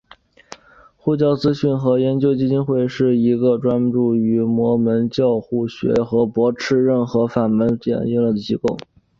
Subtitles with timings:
[0.97, 8.77] 护教资讯和研究基金会是一个专注于摩门教护教学和驳斥任何反摩门教言论的机构。